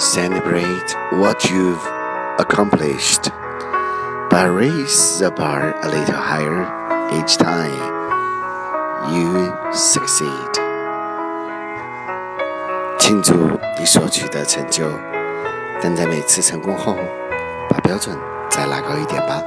[0.00, 1.86] Celebrate what you've
[2.38, 3.30] accomplished,
[4.30, 6.64] but raise the bar a little higher
[7.12, 7.76] each time
[9.12, 10.30] you succeed.
[12.98, 14.86] 庆祝你所取得成就，
[15.82, 16.96] 但在每次成功后，
[17.68, 18.16] 把标准
[18.48, 19.42] 再拉高一点吧。